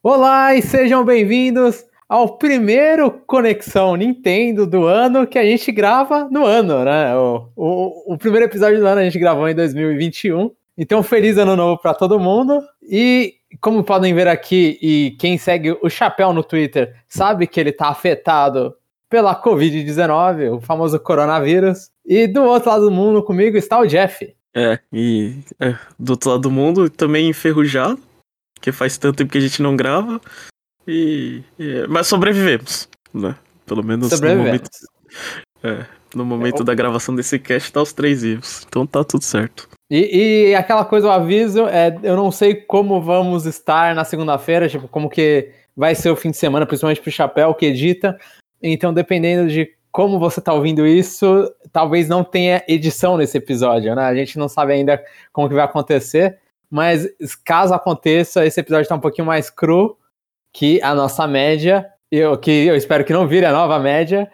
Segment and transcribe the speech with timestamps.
[0.00, 6.46] Olá e sejam bem-vindos ao primeiro Conexão Nintendo do ano que a gente grava no
[6.46, 7.16] ano, né?
[7.16, 10.52] O, o, o primeiro episódio do ano a gente gravou em 2021.
[10.78, 12.62] Então, feliz ano novo para todo mundo.
[12.80, 17.70] E como podem ver aqui, e quem segue o Chapéu no Twitter sabe que ele
[17.70, 18.76] está afetado
[19.10, 21.90] pela Covid-19, o famoso coronavírus.
[22.06, 24.32] E do outro lado do mundo comigo está o Jeff.
[24.54, 27.98] É, e é, do outro lado do mundo também enferrujado,
[28.60, 30.20] que faz tanto tempo que a gente não grava.
[30.86, 33.36] E, e mas sobrevivemos, né?
[33.66, 34.70] Pelo menos no momento,
[35.62, 38.64] é, no momento é, da gravação desse cast tá os três vivos.
[38.66, 39.68] Então tá tudo certo.
[39.90, 44.68] E, e aquela coisa, o aviso, é, eu não sei como vamos estar na segunda-feira,
[44.68, 48.18] tipo, como que vai ser o fim de semana, principalmente pro Chapéu que edita.
[48.62, 54.02] Então, dependendo de como você está ouvindo isso, talvez não tenha edição nesse episódio, né?
[54.02, 55.02] A gente não sabe ainda
[55.32, 56.38] como que vai acontecer,
[56.70, 57.08] mas
[57.44, 59.96] caso aconteça, esse episódio está um pouquinho mais cru
[60.52, 64.30] que a nossa média, eu, que eu espero que não vire a nova média.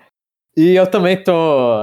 [0.56, 1.32] E eu também tô.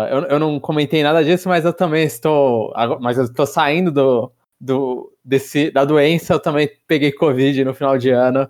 [0.05, 2.73] Eu, eu não comentei nada disso, mas eu também estou.
[3.02, 7.97] Mas eu estou saindo do, do, desse, da doença, eu também peguei Covid no final
[7.97, 8.49] de ano.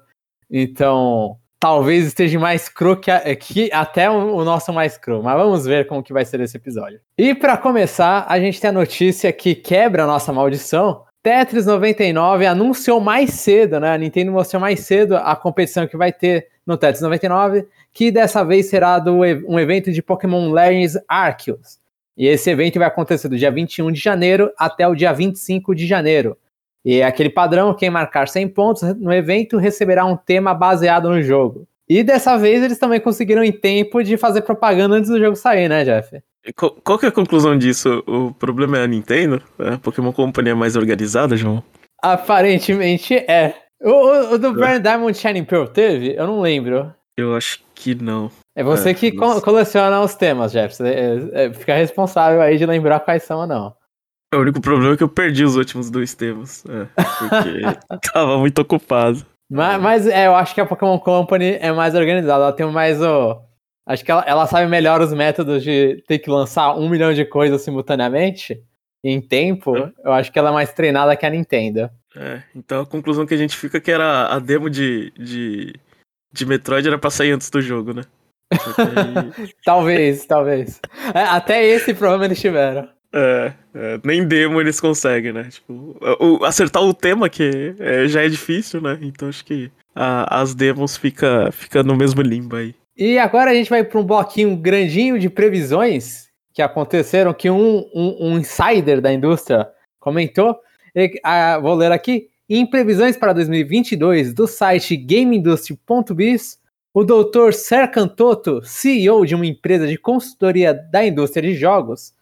[0.49, 5.23] Então, talvez esteja mais cru que, que até o, o, nosso mais cru.
[5.23, 6.99] Mas vamos ver como que vai ser esse episódio.
[7.17, 11.03] E para começar, a gente tem a notícia que quebra a nossa maldição.
[11.23, 13.93] Tetris 99 anunciou mais cedo, né?
[13.93, 18.43] A Nintendo mostrou mais cedo a competição que vai ter no Tetris 99, que dessa
[18.43, 21.79] vez será do, um evento de Pokémon Legends Arceus.
[22.17, 25.85] E esse evento vai acontecer do dia 21 de janeiro até o dia 25 de
[25.85, 26.37] janeiro.
[26.83, 31.21] E é aquele padrão, quem marcar 100 pontos no evento receberá um tema baseado no
[31.21, 31.67] jogo.
[31.91, 35.67] E dessa vez eles também conseguiram em tempo de fazer propaganda antes do jogo sair,
[35.67, 36.23] né, Jeff?
[36.55, 38.01] Qual, que é a conclusão disso?
[38.07, 39.43] O problema é a Nintendo?
[39.59, 41.61] É a Pokémon Company é mais organizada, João?
[42.01, 43.55] Aparentemente é.
[43.81, 46.15] O, o, do Burn Diamond Shining Pearl teve?
[46.15, 46.95] Eu não lembro.
[47.17, 48.31] Eu acho que não.
[48.55, 50.81] É você é, que co coleciona os temas, Jeff.
[50.81, 53.75] É, é, fica responsável aí de lembrar quais são ou não.
[54.33, 56.63] O único problema é que eu perdi os últimos dois temas.
[56.69, 59.25] É, porque tava muito ocupado.
[59.51, 62.45] Mas, mas é, eu acho que a Pokémon Company é mais organizada.
[62.45, 63.41] Ela tem mais o.
[63.85, 67.25] Acho que ela, ela sabe melhor os métodos de ter que lançar um milhão de
[67.25, 68.63] coisas simultaneamente
[69.03, 69.75] em tempo.
[69.75, 69.91] É.
[70.05, 71.89] Eu acho que ela é mais treinada que a Nintendo.
[72.15, 75.73] É, então a conclusão que a gente fica é que era a demo de, de,
[76.31, 78.03] de Metroid era pra sair antes do jogo, né?
[79.65, 80.79] talvez, talvez.
[81.13, 82.87] É, até esse problema eles tiveram.
[83.13, 85.49] É, é, nem demo eles conseguem, né?
[85.49, 88.97] Tipo, o, acertar o tema que é, já é difícil, né?
[89.01, 92.73] Então acho que a, as demos fica, fica no mesmo limbo aí.
[92.97, 97.85] E agora a gente vai para um bloquinho grandinho de previsões que aconteceram, que um,
[97.93, 99.67] um, um insider da indústria
[99.99, 100.57] comentou.
[100.95, 102.27] E, a, vou ler aqui.
[102.49, 106.59] Em previsões para 2022 do site GameIndustry.biz,
[106.93, 107.53] o Dr.
[107.53, 112.13] Serkan Toto, CEO de uma empresa de consultoria da indústria de jogos,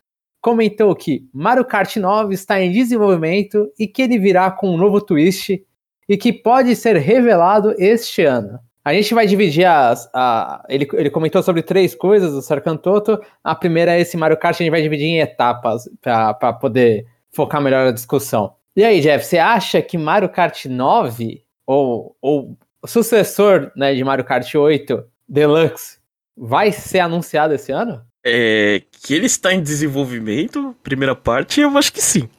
[0.41, 5.01] comentou que Mario Kart 9 está em desenvolvimento e que ele virá com um novo
[5.01, 5.63] twist
[6.07, 8.59] e que pode ser revelado este ano.
[8.83, 10.09] A gente vai dividir as.
[10.13, 13.19] A, ele, ele comentou sobre três coisas, o Sarkantoto.
[13.43, 17.61] A primeira é esse Mario Kart, a gente vai dividir em etapas para poder focar
[17.61, 18.55] melhor a discussão.
[18.75, 24.25] E aí, Jeff, você acha que Mario Kart 9, ou, ou sucessor né, de Mario
[24.25, 25.99] Kart 8 Deluxe,
[26.35, 28.01] vai ser anunciado esse ano?
[28.25, 32.29] É, que ele está em desenvolvimento, primeira parte, eu acho que sim.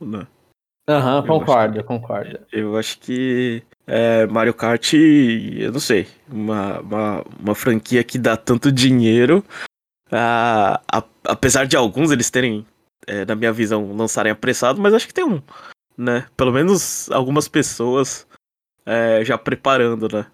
[0.00, 0.26] Né?
[0.88, 2.38] Aham, uhum, concordo, que, concordo.
[2.52, 8.36] Eu acho que é, Mario Kart, eu não sei, uma, uma, uma franquia que dá
[8.36, 9.42] tanto dinheiro,
[10.12, 12.66] a, a, apesar de alguns eles terem,
[13.06, 15.42] é, na minha visão, lançarem apressado, mas acho que tem um,
[15.96, 16.26] né?
[16.36, 18.26] Pelo menos algumas pessoas
[18.84, 20.26] é, já preparando, né?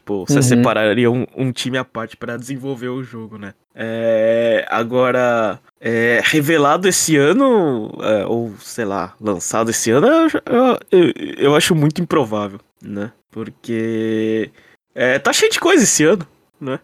[0.00, 0.42] Tipo, você uhum.
[0.42, 3.52] separaria um, um, time à parte para desenvolver o jogo, né?
[3.74, 11.12] É, agora, é, revelado esse ano, é, ou sei lá, lançado esse ano, eu, eu,
[11.36, 13.12] eu acho muito improvável, né?
[13.30, 14.50] Porque
[14.94, 16.26] é, tá cheio de coisa esse ano,
[16.58, 16.80] né?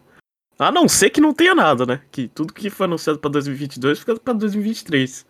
[0.58, 2.02] A não ser que não tenha nada, né?
[2.10, 5.24] Que tudo que foi anunciado pra 2022 fica pra 2023.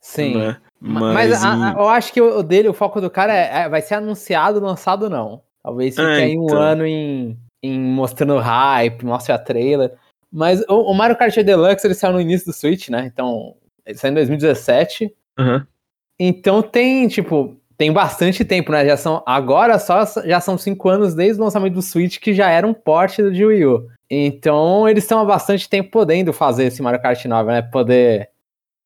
[0.00, 0.36] Sim.
[0.36, 0.56] Né?
[0.80, 3.68] Mas, Mas a, a, eu acho que o dele, o foco do cara é, é
[3.68, 5.40] vai ser anunciado, lançado não.
[5.68, 6.56] Talvez fique é, aí um então.
[6.56, 9.92] ano em, em mostrando hype, mostre a trailer.
[10.32, 13.04] Mas o, o, Mario Kart Deluxe ele saiu no início do Switch, né?
[13.04, 13.54] Então,
[13.84, 15.14] ele saiu em 2017.
[15.38, 15.62] Uhum.
[16.18, 18.86] Então tem, tipo, tem bastante tempo, né?
[18.86, 22.48] Já são, agora só já são cinco anos desde o lançamento do Switch, que já
[22.48, 23.86] era um porte do Wii U.
[24.08, 27.60] Então eles estão há bastante tempo podendo fazer esse Mario Kart 9, né?
[27.60, 28.30] Poder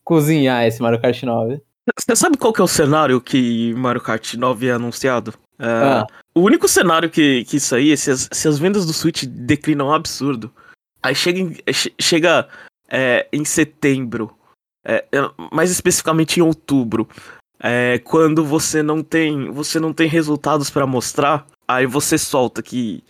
[0.02, 1.62] cozinhar esse Mario Kart 9.
[1.96, 5.32] Você sabe qual que é o cenário que Mario Kart 9 é anunciado?
[5.60, 6.06] É, ah.
[6.34, 9.88] O único cenário que, que isso aí, se as, se as vendas do Switch declinam
[9.88, 10.52] um absurdo,
[11.02, 11.56] aí chega em,
[12.00, 12.48] chega,
[12.88, 14.36] é, em setembro,
[14.84, 15.04] é,
[15.52, 17.08] mais especificamente em outubro,
[17.60, 23.04] é, quando você não tem você não tem resultados para mostrar, aí você solta que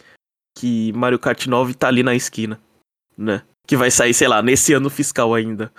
[0.58, 2.60] que Mario Kart 9 tá ali na esquina,
[3.16, 3.42] né?
[3.66, 5.72] Que vai sair, sei lá, nesse ano fiscal ainda,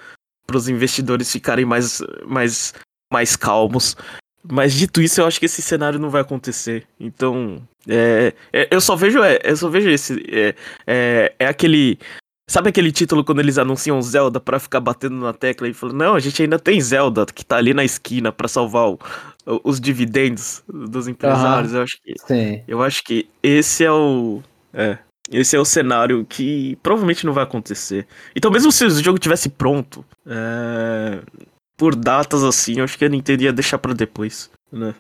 [0.48, 2.74] para os investidores ficarem mais mais
[3.12, 3.96] mais calmos.
[4.50, 6.86] Mas dito isso, eu acho que esse cenário não vai acontecer.
[7.00, 10.56] Então, é, é, eu só vejo, é, eu só vejo esse, é,
[10.86, 11.98] é, é, aquele,
[12.50, 16.16] sabe aquele título quando eles anunciam Zelda para ficar batendo na tecla e falando, não,
[16.16, 19.00] a gente ainda tem Zelda que tá ali na esquina para salvar o,
[19.64, 21.74] os dividendos dos empresários.
[21.74, 22.62] Eu acho que, Sim.
[22.68, 24.42] eu acho que esse é o,
[24.74, 24.98] é,
[25.32, 28.06] esse é o cenário que provavelmente não vai acontecer.
[28.36, 31.22] Então, mesmo se o jogo tivesse pronto, é,
[31.78, 34.94] por datas assim, eu acho que a Nintendo ia deixar pra depois, né?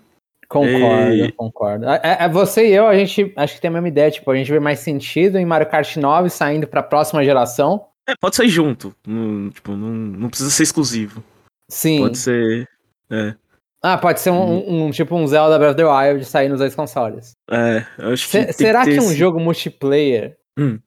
[0.47, 1.31] Concordo, e...
[1.31, 1.85] concordo.
[1.89, 4.35] É, é, você e eu, a gente acho que tem a mesma ideia, tipo, a
[4.35, 7.87] gente vê mais sentido em Mario Kart 9 saindo pra próxima geração.
[8.07, 8.93] É, pode sair junto.
[9.07, 11.23] Não, tipo, não, não precisa ser exclusivo.
[11.69, 11.99] Sim.
[11.99, 12.67] Pode ser.
[13.09, 13.33] É.
[13.81, 16.59] Ah, pode ser um, um, um, tipo um Zelda Breath of the Wild sair nos
[16.59, 17.31] dois consoles.
[17.49, 18.53] É, eu acho que.
[18.53, 19.15] será que, que um esse...
[19.15, 20.37] jogo multiplayer.
[20.57, 20.79] Hum.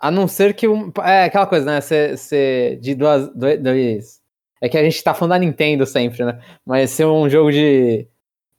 [0.00, 0.90] A não ser que um.
[1.04, 1.80] É aquela coisa, né?
[1.80, 4.21] Ser, de duas, dois,
[4.62, 6.38] é que a gente tá falando da Nintendo sempre, né?
[6.64, 8.06] Mas ser um jogo de,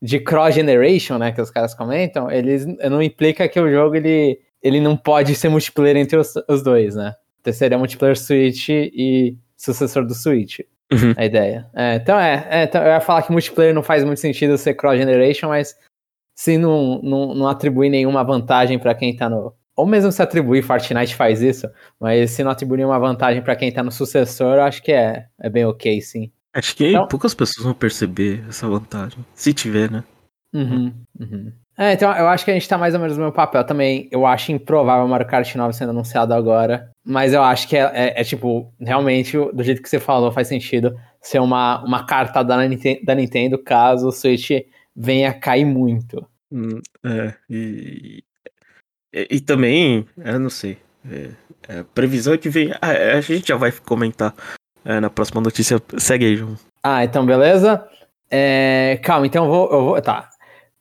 [0.01, 1.31] de cross-generation, né?
[1.31, 5.47] Que os caras comentam, eles não implica que o jogo ele, ele não pode ser
[5.47, 7.15] multiplayer entre os, os dois, né?
[7.39, 10.59] Então seria multiplayer Switch e sucessor do Switch.
[10.91, 11.13] Uhum.
[11.15, 11.69] A ideia.
[11.73, 14.73] É, então é, é então eu ia falar que multiplayer não faz muito sentido ser
[14.73, 15.73] cross-generation, mas
[16.35, 20.63] se não, não, não atribui nenhuma vantagem para quem tá no, ou mesmo se atribuir,
[20.63, 21.67] Fortnite faz isso,
[21.99, 25.49] mas se não atribuir nenhuma vantagem para quem tá no sucessor, acho que é, é
[25.49, 26.31] bem ok, sim.
[26.53, 30.03] Acho que então, poucas pessoas vão perceber essa vantagem, se tiver, né?
[30.53, 31.51] Uhum, uhum.
[31.75, 34.07] É, então eu acho que a gente tá mais ou menos no meu papel também.
[34.11, 37.91] Eu acho improvável o Mario Kart 9 sendo anunciado agora, mas eu acho que é,
[37.93, 42.43] é, é, tipo, realmente, do jeito que você falou, faz sentido ser uma, uma carta
[42.43, 44.51] da, da Nintendo caso o Switch
[44.95, 46.23] venha cair muito.
[46.51, 48.23] Hum, é, e,
[49.13, 50.77] e, e também, eu não sei.
[51.09, 51.29] É,
[51.67, 52.71] é, a previsão é que vem.
[52.81, 54.33] Ah, é, a gente já vai comentar
[54.83, 55.81] é, na próxima notícia.
[55.97, 56.57] Segue aí, João.
[56.81, 57.87] Ah, então beleza.
[58.29, 59.71] É, calma, então eu vou.
[59.71, 60.29] Eu vou tá.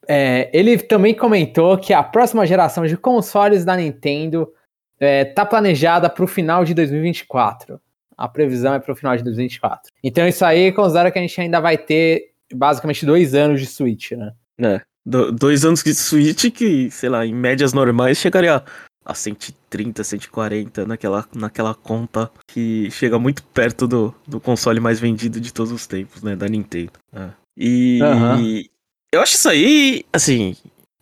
[0.08, 4.52] É, ele também comentou que a próxima geração de consoles da Nintendo
[4.98, 7.80] está planejada para o final de 2024.
[8.16, 9.92] A previsão é para o final de 2024.
[10.02, 14.12] Então isso aí considera que a gente ainda vai ter basicamente dois anos de Switch,
[14.12, 14.32] né?
[14.60, 18.64] É do, dois anos de Switch que, sei lá, em médias normais chegaria a,
[19.04, 25.40] a 130, 140 naquela, naquela conta que chega muito perto do, do console mais vendido
[25.40, 26.36] de todos os tempos, né?
[26.36, 26.92] Da Nintendo.
[27.12, 27.28] É.
[27.56, 28.64] E uhum.
[29.12, 30.56] eu acho isso aí, assim,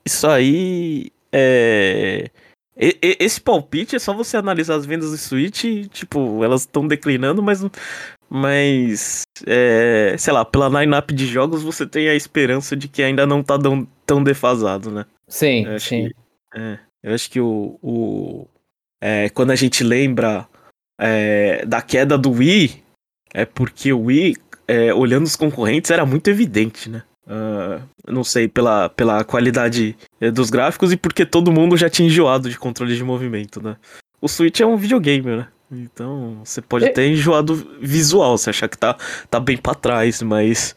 [0.04, 2.30] isso aí é.
[2.76, 7.62] Esse palpite é só você analisar as vendas do Switch, tipo, elas estão declinando, mas
[8.32, 13.26] mas, é, sei lá, pela line-up de jogos você tem a esperança de que ainda
[13.26, 15.04] não tá tão, tão defasado, né?
[15.26, 16.08] Sim, sim.
[16.08, 16.14] Que,
[16.60, 17.76] é, eu acho que o.
[17.82, 18.46] o
[19.02, 20.46] é, quando a gente lembra
[21.00, 22.82] é, da queda do Wii,
[23.34, 24.36] é porque o Wii,
[24.68, 27.02] é, olhando os concorrentes, era muito evidente, né?
[27.26, 32.08] Uh, não sei, pela, pela qualidade é, dos gráficos e porque todo mundo já tinha
[32.08, 33.76] enjoado de controle de movimento, né?
[34.20, 35.48] O Switch é um videogame, né?
[35.70, 36.88] Então, você pode é.
[36.88, 38.96] ter enjoado visual, você achar que tá,
[39.30, 40.74] tá bem para trás, mas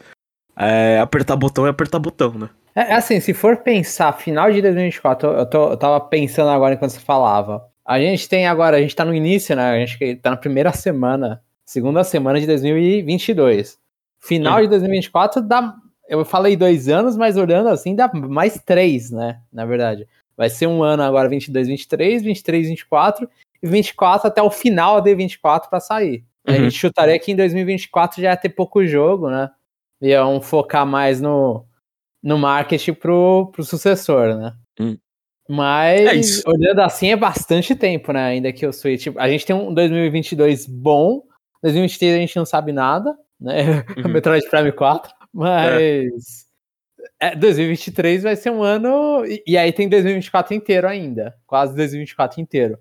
[0.56, 2.50] é, apertar botão é apertar botão, né?
[2.76, 6.74] É, é assim, se for pensar final de 2024, eu, tô, eu tava pensando agora
[6.76, 7.64] enquanto você falava.
[7.86, 9.72] A gente tem agora, a gente tá no início, né?
[9.72, 13.78] A gente tá na primeira semana, segunda semana de 2022.
[14.20, 15.76] Final de 2024 dá.
[16.08, 19.40] Eu falei dois anos, mas olhando assim, dá mais três, né?
[19.52, 20.08] Na verdade.
[20.36, 23.30] Vai ser um ano agora, 22, 23, 23, 24 e
[23.63, 26.25] 24 até o final de 24 para sair.
[26.48, 26.53] Uhum.
[26.53, 29.50] A gente chutaria que em 2024 já ia ter pouco jogo, né?
[30.01, 31.65] Iam focar mais no,
[32.22, 34.53] no marketing pro, pro sucessor, né?
[34.79, 34.98] Hum.
[35.48, 38.24] Mas, é olhando assim, é bastante tempo, né?
[38.25, 39.08] Ainda que o Switch.
[39.17, 41.24] A gente tem um 2022 bom,
[41.62, 43.84] 2023 a gente não sabe nada, né?
[43.98, 44.12] Uhum.
[44.12, 46.48] Metroid Prime 4, mas.
[46.50, 46.53] É.
[47.20, 49.25] É, 2023 vai ser um ano.
[49.25, 51.36] E, e aí tem 2024 inteiro ainda.
[51.46, 52.77] Quase 2024 inteiro.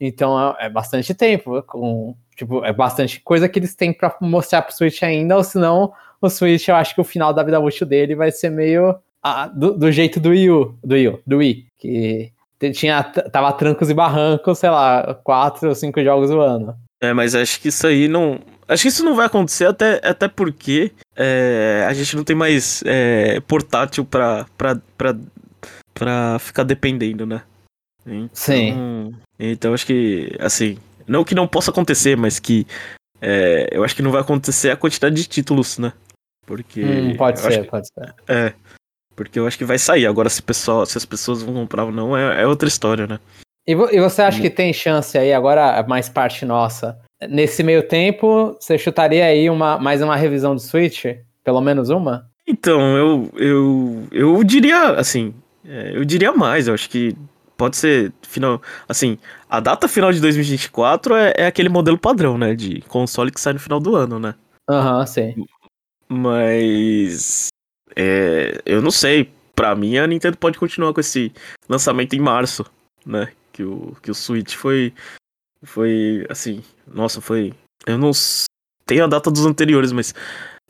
[0.00, 4.62] Então é, é bastante tempo, com, tipo, é bastante coisa que eles têm para mostrar
[4.62, 7.86] pro Switch ainda, ou senão o Switch, eu acho que o final da vida útil
[7.86, 11.36] dele vai ser meio ah, do, do, jeito do Wii U, do Wii, U, do
[11.38, 12.32] Wii, que
[12.72, 16.76] tinha, tava trancos e barrancos, sei lá, quatro ou cinco jogos no ano.
[17.02, 18.38] É, mas acho que isso aí não.
[18.68, 22.82] Acho que isso não vai acontecer, até, até porque é, a gente não tem mais
[22.86, 24.46] é, portátil pra
[25.94, 27.42] pra ficar dependendo, né?
[28.06, 29.14] Então, Sim.
[29.38, 32.66] Então acho que, assim, não que não possa acontecer, mas que
[33.20, 35.92] é, eu acho que não vai acontecer a quantidade de títulos, né?
[36.46, 36.82] Porque.
[36.84, 38.14] Hum, pode ser, que- pode ser.
[38.28, 38.52] é.
[39.14, 40.06] Porque eu acho que vai sair.
[40.06, 43.18] Agora, se, pessoal, se as pessoas vão comprar ou não, é, é outra história, né?
[43.66, 44.26] E, vo- e você Hum.
[44.26, 49.50] acha que tem chance aí, agora mais parte nossa, nesse meio tempo, você chutaria aí
[49.50, 51.04] uma, mais uma revisão do Switch?
[51.44, 52.26] Pelo menos uma?
[52.46, 57.14] Então, eu, eu, eu diria, assim, é, eu diria mais, eu acho que
[57.60, 59.18] pode ser final, assim,
[59.50, 63.52] a data final de 2024 é, é aquele modelo padrão, né, de console que sai
[63.52, 64.34] no final do ano, né,
[64.68, 65.44] Aham, sim.
[66.08, 67.48] mas
[67.94, 71.30] é, eu não sei, pra mim a Nintendo pode continuar com esse
[71.68, 72.64] lançamento em março,
[73.04, 74.94] né, que o, que o Switch foi,
[75.62, 77.52] foi, assim, nossa, foi,
[77.86, 78.10] eu não
[78.86, 80.14] tenho a data dos anteriores, mas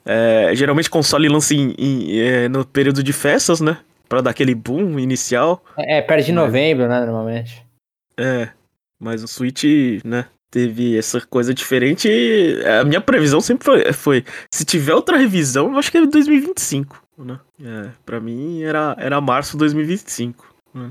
[0.04, 3.78] é, geralmente console lança em- em- é, no período de festas, né?
[4.10, 5.64] Pra dar aquele boom inicial.
[5.78, 7.64] É, perto de novembro, né, normalmente.
[8.18, 8.48] É.
[8.98, 9.64] Mas o Switch,
[10.04, 10.26] né?
[10.50, 12.08] Teve essa coisa diferente.
[12.10, 16.04] e A minha previsão sempre foi, foi: se tiver outra revisão, eu acho que é
[16.06, 17.38] 2025, né?
[17.64, 20.52] É, pra mim era, era março de 2025.
[20.74, 20.90] Ah,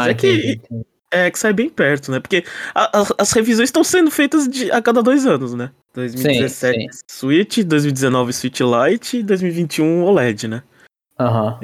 [0.00, 0.84] Mas é que- entendi.
[1.10, 2.20] É, que sai bem perto, né?
[2.20, 2.44] Porque
[2.74, 5.70] a- a- as revisões estão sendo feitas de- a cada dois anos, né?
[5.94, 7.00] 2017 sim.
[7.10, 10.62] Switch, 2019 Switch Lite e 2021 OLED, né?
[11.18, 11.58] Aham.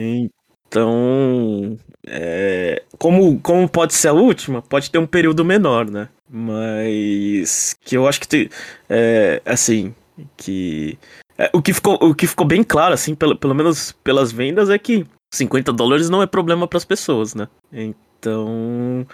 [0.75, 6.09] Então, é, como, como pode ser a última, pode ter um período menor, né?
[6.28, 8.50] Mas que eu acho que tem,
[8.90, 9.95] é, assim,
[10.37, 10.99] que
[11.38, 14.69] é, o que ficou o que ficou bem claro assim, pelo, pelo menos pelas vendas
[14.69, 17.47] é que 50 dólares não é problema para as pessoas, né?
[17.73, 19.07] Então,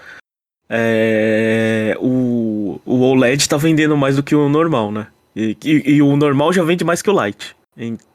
[0.66, 5.08] é, o, o OLED tá vendendo mais do que o normal, né?
[5.36, 7.54] E, e- e o normal já vende mais que o Lite.
[7.76, 8.09] Então,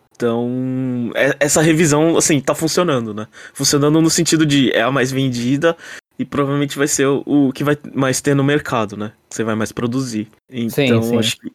[1.16, 3.28] é- essa revisão, assim, tá funcionando, né?
[3.54, 5.76] Funcionando no sentido de é a mais vendida
[6.18, 9.12] e provavelmente vai ser o, o que vai mais ter no mercado, né?
[9.30, 10.28] Você vai mais produzir.
[10.50, 11.18] Então, sim.
[11.18, 11.52] acho que.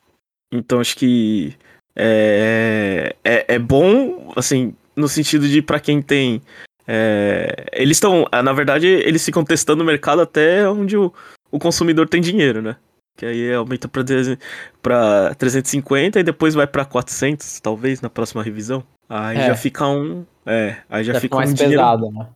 [0.53, 1.55] Então, acho que.
[1.97, 6.43] É, é, é bom, assim, no sentido de pra quem tem.
[6.87, 8.27] é, eles estão.
[8.45, 11.13] Na verdade, eles ficam testando o mercado até onde o,
[11.51, 12.77] o consumidor tem dinheiro, né?
[13.21, 14.43] Que aí aumenta pra, 300
[14.81, 18.83] pra 350 e depois vai pra 400, talvez, na próxima revisão.
[19.07, 19.47] Aí É.
[19.49, 20.25] já fica um.
[20.47, 21.77] É, aí já, Já fica fica mais um dinheiro.
[21.83, 22.27] pesado, né?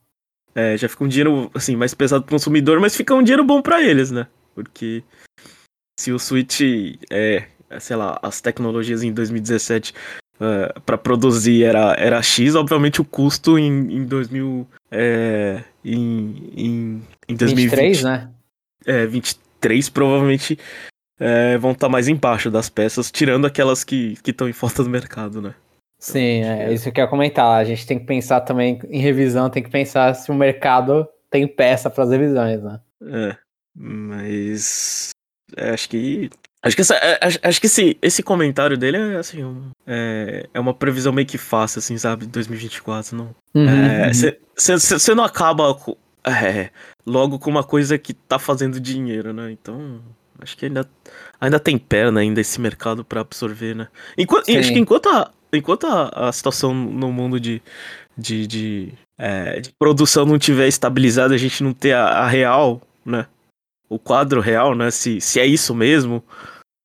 [0.54, 3.62] É, já fica um dinheiro, assim, mais pesado pro consumidor, mas fica um dinheiro bom
[3.62, 4.26] pra eles, né?
[4.54, 5.02] Porque
[5.98, 6.60] se o Switch,
[7.10, 7.44] é,
[7.80, 9.94] sei lá, as tecnologias em 2017
[10.38, 17.02] é, para produzir era, era X, obviamente o custo em, em 2000, é, em, em,
[17.26, 18.28] em 2020, 23, né?
[18.84, 19.06] é,
[19.64, 20.58] 23 provavelmente
[21.18, 25.40] é, vão estar mais embaixo das peças, tirando aquelas que estão em falta do mercado,
[25.40, 25.54] né?
[25.98, 27.58] Sim, é isso que eu ia comentar.
[27.58, 31.46] A gente tem que pensar também em revisão, tem que pensar se o mercado tem
[31.46, 32.78] peça para as revisões, né?
[33.06, 33.36] É,
[33.74, 35.10] mas
[35.56, 36.28] é, acho que
[36.62, 40.60] acho que essa, é, acho, que esse, esse comentário dele é assim um- é, é
[40.60, 43.34] uma previsão meio que fácil, assim, sabe, de 2024, não.
[43.54, 44.32] Uhum, uhum.
[44.56, 45.74] Você não acaba
[46.26, 46.70] é,
[47.06, 49.50] logo com uma coisa que tá fazendo dinheiro, né?
[49.50, 50.00] Então
[50.40, 50.88] acho que ainda
[51.40, 53.88] ainda tem perna ainda esse mercado pra absorver, né?
[54.16, 57.62] Enquanto, acho que enquanto a, enquanto a, a situação no mundo de
[58.16, 62.80] de, de, é, de produção não tiver estabilizada, a gente não ter a, a real,
[63.04, 63.26] né?
[63.88, 64.90] O quadro real, né?
[64.90, 66.22] Se, se é isso mesmo,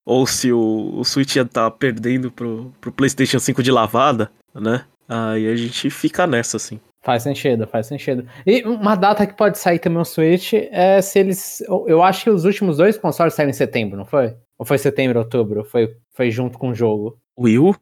[0.05, 4.85] ou se o, o Switch ia tá perdendo pro, pro PlayStation 5 de lavada, né?
[5.07, 6.79] Aí a gente fica nessa, assim.
[7.01, 8.27] Faz sentido, faz sentido.
[8.45, 11.61] E uma data que pode sair também o Switch é se eles.
[11.87, 14.35] Eu acho que os últimos dois consoles saíram em setembro, não foi?
[14.57, 15.63] Ou foi setembro, outubro?
[15.63, 17.17] Foi, foi junto com o jogo.
[17.37, 17.75] O Wii U,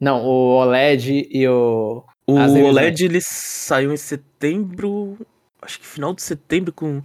[0.00, 2.04] Não, o OLED e o.
[2.24, 2.34] o.
[2.34, 5.18] OLED ele saiu em setembro,
[5.60, 7.02] acho que final de setembro com,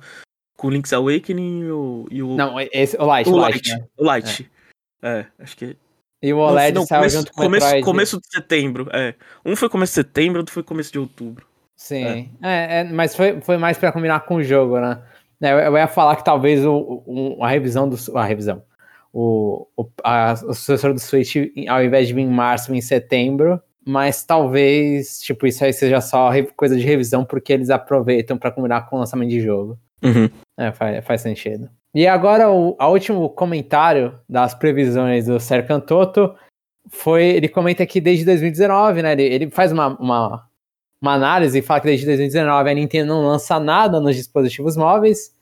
[0.55, 3.55] com o Link's Awakening e o, e o, Não, esse, o Lite, o Lite.
[3.55, 3.87] Lite, né?
[3.97, 4.51] O Lite.
[5.01, 5.25] É.
[5.39, 5.75] acho que.
[6.21, 7.86] E o não, OLED não, saiu começo, junto com o começo, Metroid.
[7.86, 9.13] começo de setembro, é.
[9.45, 11.45] Um foi começo de setembro, outro foi começo de outubro.
[11.75, 15.00] Sim, é, é, mas foi, foi mais pra combinar com o jogo, né?
[15.41, 17.95] É, Eu, eu ia falar que talvez o, o- a revisão do.
[18.17, 18.63] A revisão.
[19.13, 21.36] O, o, a, o sucessor do Switch,
[21.69, 23.62] ao invés de vir em março, vir em setembro.
[23.86, 28.89] Mas talvez, tipo, isso aí seja só coisa de revisão, porque eles aproveitam pra combinar
[28.89, 29.79] com o lançamento de jogo.
[30.03, 30.29] Uhum.
[30.57, 31.69] É, faz, faz sentido.
[31.98, 36.36] E agora, o a último comentário das previsões do Serkan Toto
[36.88, 37.24] foi.
[37.24, 39.13] Ele comenta que desde 2019, né?
[39.13, 40.48] Ele, ele faz uma, uma,
[41.01, 45.34] uma análise e fala que desde 2019 a Nintendo não lança nada nos dispositivos móveis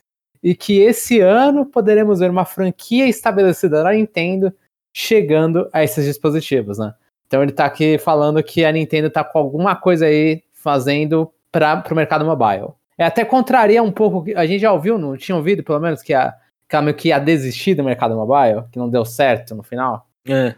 [0.42, 4.54] e que esse ano poderemos ver uma franquia estabelecida da Nintendo
[4.94, 6.94] chegando a esses dispositivos, né?
[7.28, 11.84] Então ele tá aqui falando que a Nintendo tá com alguma coisa aí fazendo para
[11.92, 12.70] o mercado mobile.
[12.98, 14.24] É, até contraria um pouco.
[14.38, 16.34] A gente já ouviu, não tinha ouvido, pelo menos, que a,
[16.70, 20.08] que meio que ia desistir do mercado mobile, que não deu certo no final.
[20.28, 20.56] É.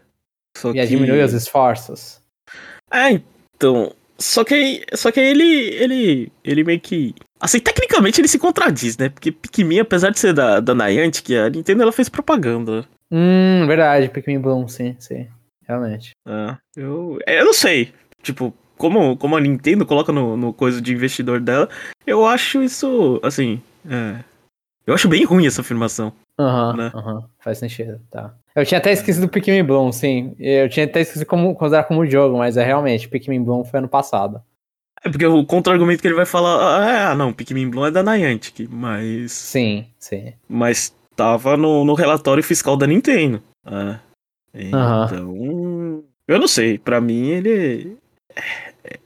[0.56, 0.88] Só ia que...
[0.88, 2.20] diminuir os esforços.
[2.90, 3.20] É,
[3.54, 3.92] então.
[4.18, 7.14] Só que aí, só que ele, ele, ele meio que.
[7.40, 9.08] Assim, tecnicamente ele se contradiz, né?
[9.08, 12.84] Porque Pikmin, apesar de ser da, da Niantic, a Nintendo ela fez propaganda.
[13.12, 15.28] Hum, verdade, Pikmin Bloom, sim, sim.
[15.68, 16.12] Realmente.
[16.26, 17.92] É, eu, eu não sei.
[18.22, 21.68] Tipo, como, como a Nintendo coloca no, no coisa de investidor dela,
[22.06, 23.62] eu acho isso, assim.
[23.88, 24.24] É,
[24.88, 26.12] eu acho bem ruim essa afirmação.
[26.38, 26.92] Aham, né?
[26.94, 28.34] aham, faz sentido, tá.
[28.54, 30.34] Eu tinha até esquecido do Pikmin Bloom, sim.
[30.38, 33.88] Eu tinha até esquecido como considerar como jogo, mas é realmente, Pikmin Bloom foi ano
[33.88, 34.40] passado.
[35.04, 38.66] É porque o contra-argumento que ele vai falar, ah, não, Pikmin Bloom é da Niantic,
[38.68, 39.30] mas.
[39.32, 40.32] Sim, sim.
[40.48, 43.42] Mas tava no, no relatório fiscal da Nintendo.
[43.64, 44.00] Ah,
[44.72, 45.06] Aham.
[45.06, 46.04] então.
[46.26, 47.96] Eu não sei, pra mim ele.
[48.34, 48.98] é-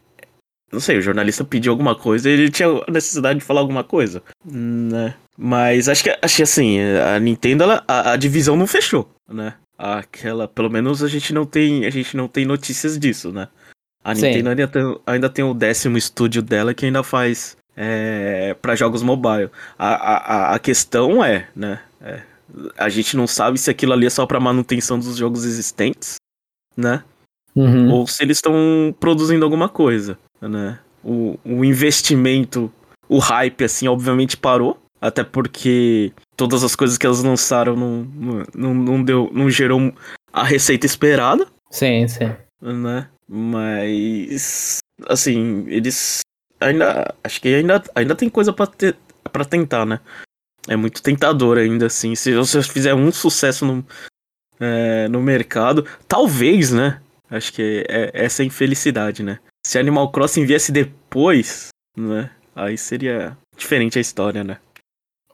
[0.73, 3.85] Não sei, o jornalista pediu alguma coisa e ele tinha a necessidade de falar alguma
[3.85, 4.23] coisa.
[4.45, 5.15] Né?
[5.37, 9.55] Mas acho que, acho que assim, a Nintendo, ela, a, a divisão não fechou, né?
[9.79, 13.49] Aquela, pelo menos a gente não tem, a gente não tem notícias disso, né?
[14.05, 14.27] A Sim.
[14.27, 19.03] Nintendo ainda tem, ainda tem o décimo estúdio dela que ainda faz é, para jogos
[19.03, 19.49] mobile.
[19.79, 21.81] A, a, a- a questão é, né?
[22.01, 22.21] é,
[22.77, 26.17] a gente não sabe se aquilo ali é só para manutenção dos jogos existentes,
[26.77, 27.03] né?
[27.55, 27.91] Uhum.
[27.93, 30.79] ou se eles estão produzindo alguma coisa, né?
[31.05, 32.73] O, o investimento,
[33.09, 38.73] o hype, assim, obviamente parou, até porque todas as coisas que elas lançaram não, não,
[38.73, 39.93] não, deu, não gerou
[40.33, 42.31] a receita esperada, Sim, sim.
[42.61, 43.09] né?
[43.29, 44.79] Mas,
[45.09, 46.21] assim, eles
[46.61, 48.97] ainda, acho que ainda, ainda tem coisa pra, ter,
[49.33, 49.99] pra tentar, né?
[50.69, 52.15] É muito tentador ainda, assim.
[52.15, 53.85] Se você fizer um sucesso no,
[54.61, 57.01] é, no mercado, talvez, né?
[57.29, 59.41] Acho que é, essa é a infelicidade, né?
[59.67, 62.31] Se Animal Crossing viesse depois, né?
[62.55, 64.59] Aí seria diferente a história, né?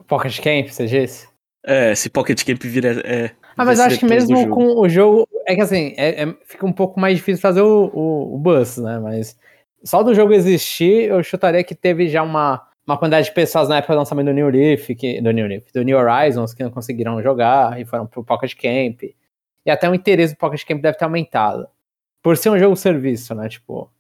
[0.09, 1.29] Pocket Camp, você disse?
[1.65, 3.01] É, se Pocket Camp vira.
[3.07, 5.29] É, Ah, mas eu acho que mesmo com o jogo.
[5.47, 8.79] É que assim, é- é- fica um pouco mais difícil fazer o, o, o bus,
[8.79, 8.99] né?
[8.99, 9.39] Mas
[9.85, 13.79] só do jogo existir, eu chutaria que teve já uma, uma quantidade de pessoas na
[13.79, 16.71] época do lançamento do New Leaf, que, do New Leaf, do New Horizons, que não
[16.71, 19.03] conseguiram jogar e foram pro Pocket Camp.
[19.67, 21.69] E até o interesse do Pocket Camp deve ter aumentado.
[22.23, 23.49] Por ser um jogo serviço, né?
[23.49, 23.91] Tipo,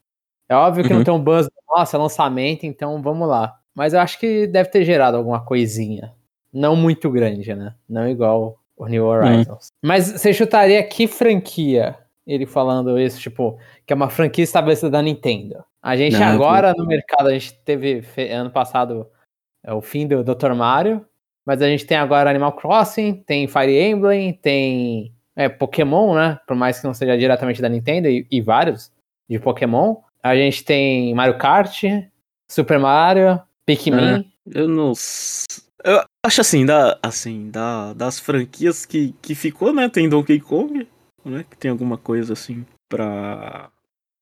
[0.48, 0.98] é óbvio que Uhum.
[0.98, 3.57] não tem um buzz, nossa, lançamento, então vamos lá.
[3.78, 6.12] Mas eu acho que deve ter gerado alguma coisinha.
[6.52, 7.76] Não muito grande, né?
[7.88, 9.68] Não igual o New Horizons.
[9.80, 11.96] Mas você chutaria que franquia?
[12.26, 15.64] Ele falando isso, tipo, que é uma franquia estabelecida da Nintendo.
[15.80, 19.06] A gente Não, agora no mercado, a gente teve ano passado
[19.64, 20.54] é, o fim do Dr.
[20.54, 21.06] Mario,
[21.46, 26.40] mas a gente tem agora Animal Crossing, tem Fire Emblem, tem é, Pokémon, né?
[26.48, 28.90] Por mais que não seja diretamente da Nintendo, e, e vários
[29.30, 29.98] de Pokémon.
[30.20, 31.84] A gente tem Mario Kart,
[32.50, 34.24] Super Mario, Pikmin.
[34.46, 34.94] Eu não.
[35.84, 39.90] Eu acho assim, da, assim da, das franquias que, que ficou, né?
[39.90, 40.88] Tem Donkey Kong,
[41.22, 41.44] né?
[41.48, 43.70] Que tem alguma coisa assim pra.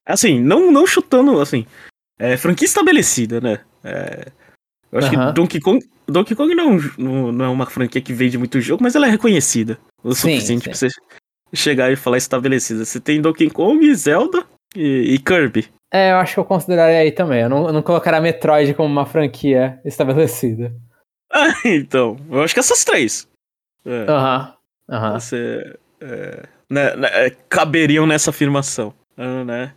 [0.05, 1.65] Assim, não, não chutando, assim.
[2.19, 3.61] É franquia estabelecida, né?
[3.85, 4.33] É,
[4.91, 5.87] eu acho que Donkey Kong.
[6.09, 9.07] Donkey Kong não, é não, não é uma franquia que vende muito jogo, mas ela
[9.07, 9.79] é reconhecida.
[10.03, 10.71] O Sim, suficiente sim.
[10.71, 10.89] pra você
[11.55, 12.85] chegar e falar estabelecida.
[12.85, 15.69] Você tem Donkey Kong, Zelda e, e Kirby.
[15.93, 17.43] É, eu acho que eu consideraria aí também.
[17.43, 20.75] Eu não, eu não colocaria Metroid como uma franquia estabelecida.
[21.33, 22.17] Ah, então.
[22.31, 23.29] Eu acho que essas três.
[23.85, 24.11] É.
[24.11, 24.55] Aham.
[24.89, 25.21] Aham.
[25.21, 25.79] Você.
[26.01, 28.93] é, né, né, é, caberiam nessa afirmação.
[29.17, 29.73] né?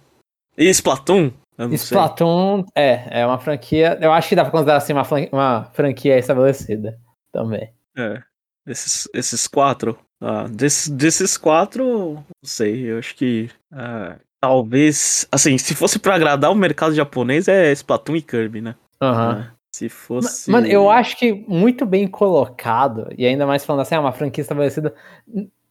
[0.57, 1.31] E Splatoon?
[1.71, 3.97] Splatoon é, é uma franquia.
[4.01, 6.99] Eu acho que dá pra considerar assim uma, uma franquia estabelecida
[7.31, 7.71] também.
[7.95, 8.05] sei.
[8.15, 8.23] É.
[8.67, 9.97] Esses, esses quatro.
[10.21, 12.91] Ah, desses, desses quatro, não sei.
[12.91, 13.49] Eu acho que.
[13.71, 15.27] ah, talvez.
[15.31, 18.75] Assim, se fosse pra agradar o mercado japonês, é Splatoon e Kirby, né?
[19.01, 19.45] Aham.
[19.49, 20.49] Ah, se fosse.
[20.49, 24.41] Mano, eu acho que muito bem colocado, e ainda mais falando assim, é uma franquia
[24.41, 24.93] estabelecida.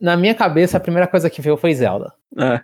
[0.01, 2.13] Na minha cabeça, a primeira coisa que veio foi Zelda.
[2.37, 2.61] É.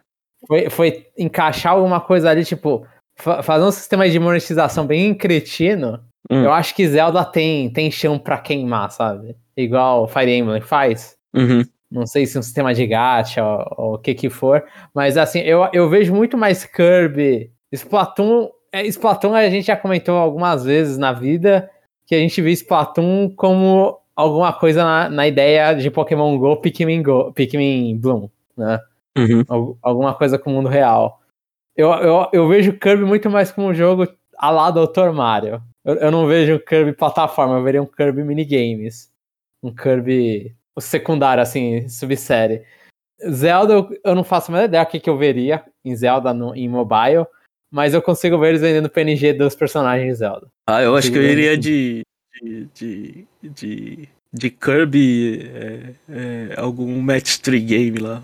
[0.47, 2.87] Foi, foi encaixar alguma coisa ali, tipo,
[3.17, 6.01] fa- fazer um sistema de monetização bem cretino.
[6.31, 6.45] Hum.
[6.45, 9.37] Eu acho que Zelda tem, tem chão pra queimar, sabe?
[9.57, 11.17] Igual Fire Emblem faz.
[11.35, 11.63] Uhum.
[11.95, 14.65] Não sei se um sistema de gacha ou, ou o que que for.
[14.93, 17.53] Mas assim, eu, eu vejo muito mais Kirby.
[17.73, 18.49] Splatoon.
[18.73, 21.71] É, Splatoon a gente já comentou algumas vezes na vida
[22.07, 27.03] que a gente vê Splatoon como alguma coisa na, na ideia de Pokémon Go, Pikmin
[27.03, 28.81] Go, Pikmin Bloom, né?
[29.17, 29.45] Uhum.
[29.49, 31.21] Al- alguma coisa com o mundo real.
[31.77, 35.13] Eu, eu, eu vejo Kirby muito mais como um jogo a lá Dr.
[35.13, 35.63] Mario.
[35.85, 39.11] Eu, eu não vejo Kirby plataforma, eu veria um Kirby minigames.
[39.63, 42.63] Um Kirby secundário, assim, subsérie.
[43.31, 46.35] Zelda, eu, eu não faço a menor ideia o que, que eu veria em Zelda
[46.35, 47.27] no, em mobile,
[47.71, 50.47] mas eu consigo ver eles vendendo PNG dos personagens de Zelda.
[50.69, 52.03] Ah, eu acho que eu iria de.
[52.43, 52.69] de.
[52.75, 53.27] de.
[53.43, 55.51] de, de Kirby.
[55.55, 58.23] É, é, algum match 3 game lá.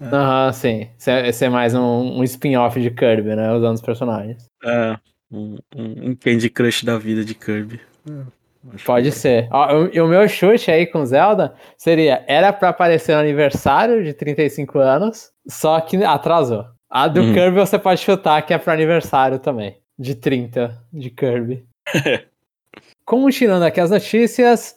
[0.00, 0.88] Aham, uhum, sim.
[0.98, 3.52] Esse é mais um, um spin-off de Kirby, né?
[3.52, 4.46] Usando os personagens.
[4.64, 4.96] É,
[5.30, 7.80] um, um, um Candy Crush da vida de Kirby.
[8.84, 9.48] Pode ser.
[9.52, 14.78] O, o, meu chute aí com Zelda seria: era para aparecer no aniversário de 35
[14.78, 16.66] anos, só que atrasou.
[16.90, 17.34] A do uhum.
[17.34, 21.66] Kirby você pode chutar que é pro aniversário também, de 30 de Kirby.
[23.04, 24.76] Continuando aqui as notícias,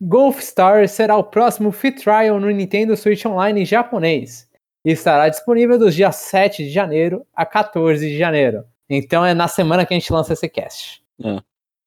[0.00, 4.48] Golf Star será o próximo free trial no Nintendo Switch Online japonês
[4.84, 8.64] e estará disponível dos dias 7 de janeiro a 14 de janeiro.
[8.90, 11.02] Então é na semana que a gente lança esse cast.
[11.24, 11.40] É.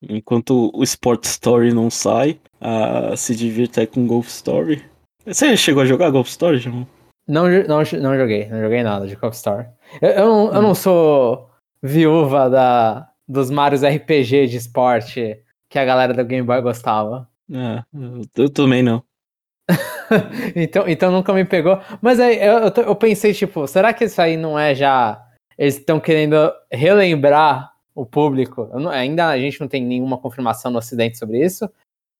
[0.08, 4.84] Enquanto o Sport Story não sai, uh, se divirta aí com Golf Story.
[5.24, 6.86] Você chegou a jogar Golf Story, João?
[7.28, 9.66] Não, não, não joguei, não joguei nada de Golf Story.
[10.00, 11.50] Eu, eu, não, eu não sou
[11.82, 15.38] viúva da, dos Marios RPG de esporte
[15.68, 17.28] que a galera do Game Boy gostava.
[17.52, 17.82] É,
[18.36, 19.02] eu também não.
[20.54, 21.80] então, então nunca me pegou.
[22.00, 25.22] Mas aí eu, eu, eu pensei, tipo, será que isso aí não é já.
[25.58, 28.68] Eles estão querendo relembrar o público.
[28.74, 31.68] Não, ainda a gente não tem nenhuma confirmação no Ocidente sobre isso.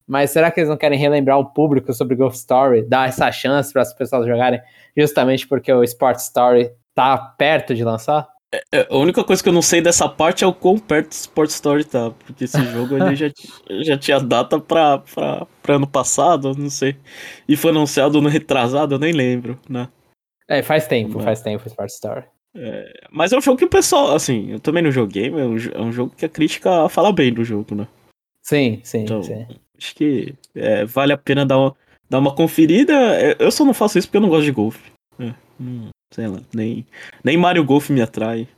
[0.07, 3.73] Mas será que eles não querem relembrar o público sobre Ghost Story, dar essa chance
[3.73, 4.61] para as pessoas jogarem,
[4.97, 8.27] justamente porque o Sport Story tá perto de lançar?
[8.55, 11.09] É, é, a única coisa que eu não sei dessa parte é o quão perto
[11.09, 12.13] do Sport Story tá.
[12.25, 13.27] Porque esse jogo ele já,
[13.83, 16.97] já tinha data pra, pra, pra ano passado, não sei.
[17.49, 19.89] E foi anunciado no retrasado, eu nem lembro, né?
[20.49, 22.25] É, faz tempo, faz tempo o Sport Story.
[22.57, 25.79] É, mas é um jogo que o pessoal, assim, eu também não joguei, mas é
[25.79, 27.87] um, é jogo que a crítica fala bem do jogo, né?
[28.43, 29.47] Sim, sim, então, sim.
[29.77, 31.77] Acho que é, vale a pena dar uma,
[32.09, 32.93] dar uma conferida.
[32.93, 34.91] É, eu só não faço isso porque eu não gosto de golfe.
[35.19, 36.87] É, hum, sei lá, nem,
[37.23, 38.49] nem Mario Golf me atrai.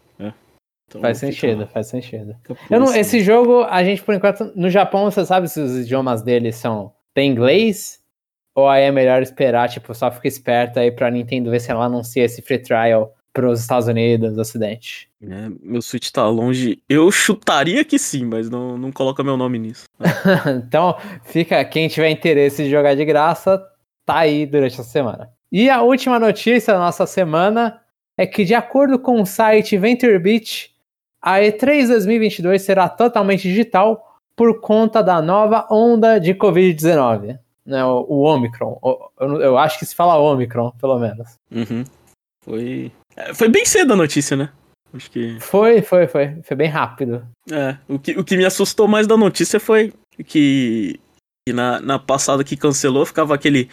[0.89, 2.35] Então faz sentido, faz sentido.
[2.71, 6.23] Eu não, esse jogo, a gente, por enquanto, no Japão, você sabe se os idiomas
[6.23, 6.93] dele são.
[7.13, 8.03] Tem inglês?
[8.55, 11.85] Ou aí é melhor esperar, tipo, só fica esperto aí pra Nintendo ver se ela
[11.85, 15.09] anuncia esse free trial para os Estados Unidos, Ocidente.
[15.23, 16.83] É, meu Switch tá longe.
[16.89, 19.85] Eu chutaria que sim, mas não, não coloca meu nome nisso.
[20.67, 23.63] então, fica quem tiver interesse de jogar de graça,
[24.05, 25.31] tá aí durante a semana.
[25.51, 27.81] E a última notícia da nossa semana
[28.17, 30.75] é que, de acordo com o site VentureBeat,
[31.23, 38.07] a E3 2022 será totalmente digital por conta da nova onda de Covid-19, né, o,
[38.09, 38.79] o Omicron.
[38.81, 41.35] O, eu, eu, acho que se fala Omicron, pelo menos.
[41.51, 41.85] Uhum.
[42.45, 42.98] Foi é,
[43.35, 44.51] foi bem cedo a notícia, né?
[44.93, 45.39] Acho que.
[45.41, 46.37] Foi, foi, foi.
[46.43, 47.27] Foi bem rápido.
[47.51, 47.77] É.
[47.87, 49.93] O que, o que me assustou mais da notícia foi
[50.27, 50.99] que,
[51.47, 53.69] que na, na passada que cancelou ficava aquele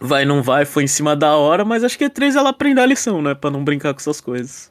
[0.00, 2.80] vai, não vai, foi em cima da hora, mas acho que é três ela aprende
[2.80, 3.34] a lição, né?
[3.34, 4.70] Pra não brincar com essas coisas.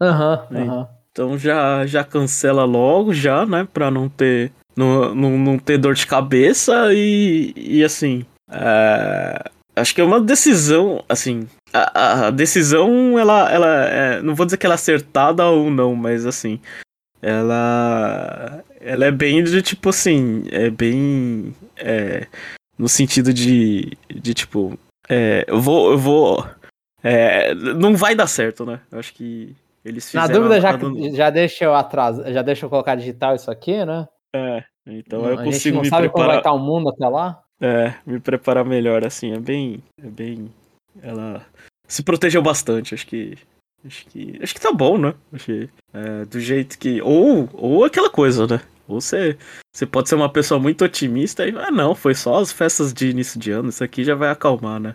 [0.00, 0.78] Aham, uhum, aham.
[0.80, 0.86] Uhum.
[1.12, 3.68] Então já, já cancela logo, já, né?
[3.72, 8.26] Pra não ter, não, não, não ter dor de cabeça e, e assim.
[8.50, 14.46] É, acho que é uma decisão, assim, a, a decisão, ela, ela é, não vou
[14.46, 16.60] dizer que ela é acertada ou não, mas assim,
[17.20, 22.28] ela, ela é bem de tipo assim, é bem, é,
[22.78, 26.46] no sentido de, de tipo, é, eu vou, eu vou,
[27.02, 28.80] é, não vai dar certo, né?
[28.92, 30.28] Eu acho que eles fizeram...
[30.28, 30.78] Na dúvida, já,
[31.16, 34.06] já deixa eu atrás, já deixa eu colocar digital isso aqui, né?
[34.34, 36.12] É, então eu a consigo gente não sabe preparar...
[36.12, 37.40] como vai estar o mundo até lá.
[37.60, 40.50] É, me preparar melhor, assim, é bem, é bem,
[41.02, 41.44] ela
[41.86, 43.36] se protegeu bastante, acho que.
[43.84, 44.38] Acho que.
[44.42, 45.14] Acho que tá bom, né?
[45.32, 47.00] Acho que, é, do jeito que.
[47.02, 48.60] Ou, ou aquela coisa, né?
[48.86, 49.36] Ou você,
[49.72, 51.56] você pode ser uma pessoa muito otimista e.
[51.56, 54.80] Ah, não, foi só as festas de início de ano, isso aqui já vai acalmar,
[54.80, 54.94] né?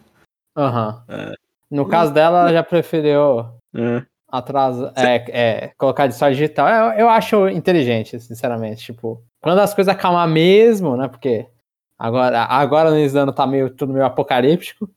[0.55, 1.03] Aham.
[1.07, 1.15] Uhum.
[1.15, 1.33] É.
[1.69, 3.45] No caso dela, ela já preferiu.
[3.75, 4.03] É.
[4.31, 6.67] Atrás, é, é, colocar de só digital.
[6.67, 8.83] Eu, eu acho inteligente, sinceramente.
[8.85, 11.07] Tipo, quando as coisas acalmar mesmo, né?
[11.07, 11.47] Porque
[11.97, 14.89] agora, agora no ano tá meio, tudo meio apocalíptico.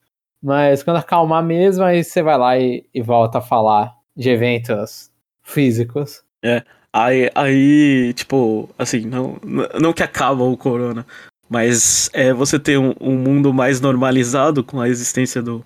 [0.43, 5.11] Mas quando acalmar mesmo, aí você vai lá e, e volta a falar de eventos
[5.43, 6.23] físicos.
[6.43, 6.63] É.
[6.93, 9.39] Aí, aí tipo, assim, não,
[9.81, 11.07] não que acaba o corona,
[11.49, 15.65] mas é você ter um, um mundo mais normalizado com a existência do,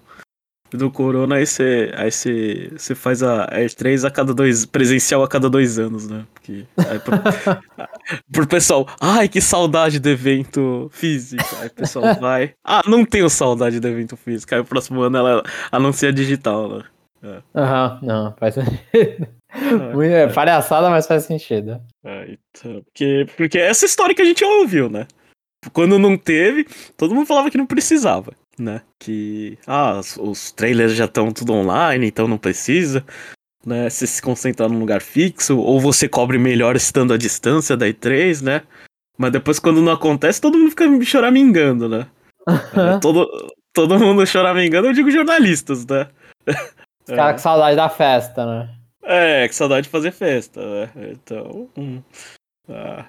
[0.71, 2.11] do Corona, aí você, aí
[2.95, 6.25] faz a E3 a cada dois, presencial a cada dois anos, né?
[6.35, 7.17] Porque, aí, pro,
[8.33, 11.45] pro pessoal, ai, que saudade do evento físico.
[11.61, 14.55] Aí o pessoal vai, ah, não tenho saudade do evento físico.
[14.55, 16.85] Aí o próximo ano ela anuncia digital, né?
[17.23, 17.43] É.
[17.55, 19.29] Aham, uhum, não, faz sentido.
[20.03, 21.81] É, é, palhaçada, mas faz sentido.
[22.05, 25.07] É, então, porque, porque essa história que a gente ouviu, né?
[25.73, 28.83] Quando não teve, todo mundo falava que não precisava né?
[28.99, 33.05] Que ah, os, trailers já estão tudo online, então não precisa.
[33.64, 33.88] né?
[33.88, 38.42] Você se concentrar num lugar fixo, ou você cobre melhor estando à distância da E3,
[38.42, 38.62] né?
[39.19, 42.07] Mas depois, quando não acontece, todo mundo fica choramingando, né?
[42.49, 43.29] é, todo,
[43.73, 46.09] todo mundo choramingando, eu digo jornalistas, né?
[47.09, 48.75] Os caras com saudade da festa, né?
[49.03, 50.90] É, com saudade de fazer festa, né?
[51.12, 51.69] Então.
[51.77, 52.03] Hum,
[52.69, 53.07] ah,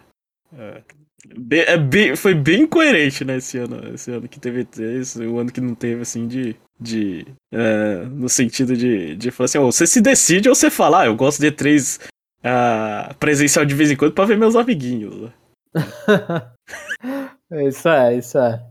[0.57, 0.81] é.
[1.25, 5.39] Bem, é bem, foi bem coerente, né, esse ano, esse ano que teve esse, o
[5.39, 6.55] ano que não teve, assim, de.
[6.79, 11.01] de é, no sentido de, de falar assim, oh, você se decide ou você fala,
[11.01, 11.99] ah, eu gosto de três
[12.39, 15.15] uh, presencial de vez em quando pra ver meus amiguinhos.
[15.21, 15.33] Né?
[17.67, 18.61] isso é, isso é.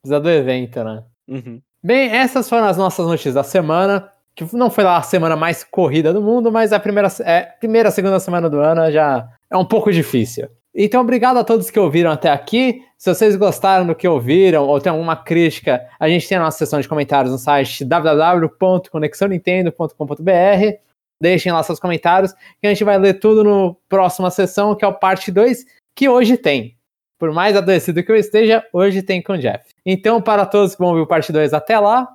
[0.00, 1.02] Precisa do evento, né?
[1.28, 1.60] Uhum.
[1.82, 4.10] Bem, essas foram as nossas notícias da semana.
[4.34, 7.90] Que não foi lá a semana mais corrida do mundo, mas a primeira, é, primeira
[7.90, 10.46] segunda semana do ano já é um pouco difícil.
[10.78, 12.84] Então, obrigado a todos que ouviram até aqui.
[12.98, 16.58] Se vocês gostaram do que ouviram ou tem alguma crítica, a gente tem a nossa
[16.58, 20.78] seção de comentários no site www.conexãonintendo.com.br.
[21.18, 24.88] Deixem lá seus comentários que a gente vai ler tudo no próxima sessão, que é
[24.88, 26.76] o parte 2, que hoje tem.
[27.18, 29.64] Por mais adoecido que eu esteja, hoje tem com o Jeff.
[29.86, 32.06] Então, para todos que vão ouvir o parte 2, até lá.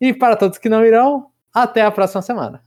[0.00, 2.64] E para todos que não irão, até a próxima semana.